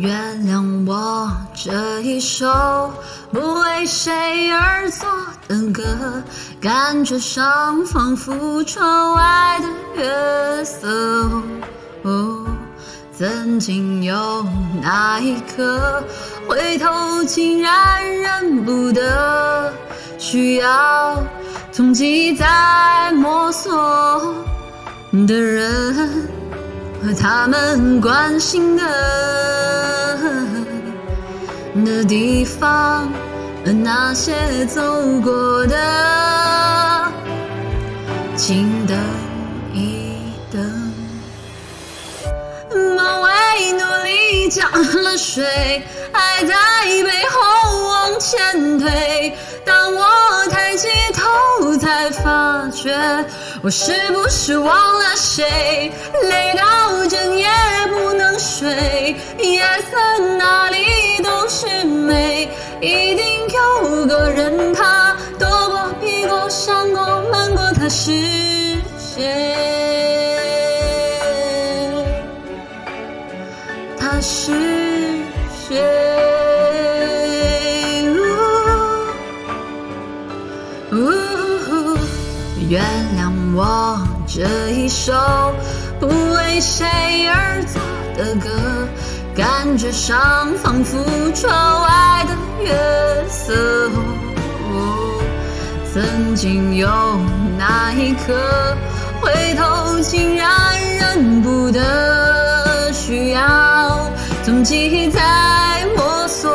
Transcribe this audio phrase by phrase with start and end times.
[0.00, 2.46] 原谅我这一首
[3.32, 5.08] 不为谁而作
[5.48, 6.22] 的歌，
[6.60, 10.88] 感觉上仿佛窗外的月色。
[12.02, 12.46] 哦，
[13.12, 14.46] 曾经有
[14.80, 16.00] 那一刻，
[16.46, 19.72] 回头竟然认不得，
[20.16, 21.20] 需要
[21.72, 24.36] 从记忆再摸索
[25.26, 26.28] 的人。
[27.02, 28.82] 和他们关心的
[31.84, 33.08] 的地方，
[33.64, 34.82] 和那些走
[35.20, 35.76] 过的，
[38.36, 38.96] 请等
[39.72, 40.12] 一
[40.52, 40.92] 等。
[42.96, 44.70] 马为努力降
[45.02, 45.44] 了水，
[46.12, 46.54] 还在
[46.84, 49.36] 背后往前推。
[49.64, 50.04] 当我
[50.50, 52.92] 抬起头，才发觉。
[53.60, 55.92] 我是不是忘了谁？
[63.08, 68.12] 一定有个人他躲过、避过、闪过、瞒过，他是
[68.98, 69.56] 谁？
[73.98, 74.52] 他是
[75.66, 75.82] 谁？
[82.68, 82.82] 原
[83.16, 85.14] 谅我这一首
[85.98, 86.86] 不为谁
[87.26, 87.80] 而作
[88.14, 88.50] 的歌，
[89.38, 90.98] 感觉上仿佛
[91.32, 92.74] 窗外的月
[93.28, 93.88] 色。
[95.94, 96.88] 曾经有
[97.56, 98.76] 那一刻，
[99.20, 100.50] 回头竟然
[100.98, 104.10] 认不得，需要
[104.44, 106.50] 从记忆再摸索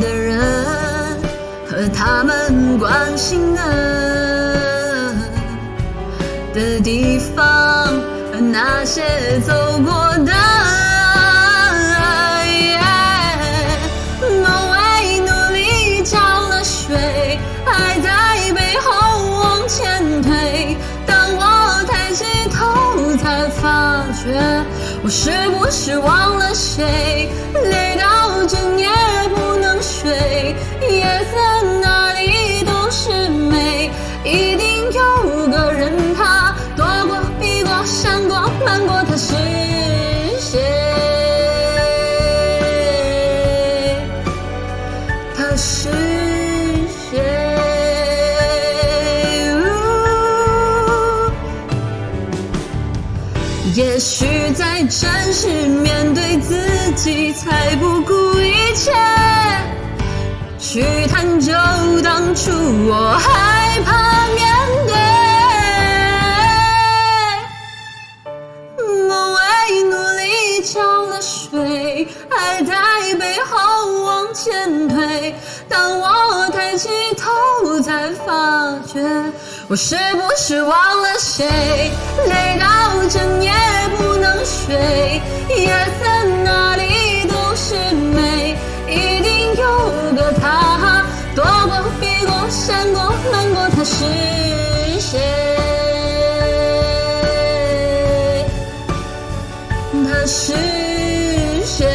[0.00, 0.40] 的人
[1.66, 3.62] 和他们关心的。
[6.54, 7.44] 的地方，
[8.32, 9.02] 和那些
[9.40, 9.52] 走
[9.84, 10.13] 过
[24.24, 24.64] 觉，
[25.02, 27.28] 我是不是忘了谁？
[27.70, 28.88] 累到整夜
[29.34, 31.36] 不能睡，夜色
[31.82, 33.90] 哪里都是美，
[34.24, 35.92] 一定有个人。
[36.16, 39.34] 他躲过、避过、闪过、瞒过，他是
[40.40, 40.58] 谁？
[45.36, 45.90] 他是
[53.72, 56.54] 也许在真实面对自
[56.92, 58.92] 己，才不顾一切
[60.58, 61.52] 去探究
[62.02, 62.50] 当初
[62.86, 64.44] 我害怕面
[64.86, 64.94] 对。
[69.08, 69.40] 梦为
[69.84, 72.74] 努力浇了水，还在
[73.18, 75.34] 背后往前推。
[75.68, 79.02] 当我抬起头，才发觉
[79.68, 81.90] 我是不是忘了谁？
[93.84, 94.04] 是
[94.98, 95.18] 谁？
[100.06, 100.54] 他是
[101.64, 101.86] 谁？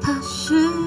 [0.00, 0.79] 他是。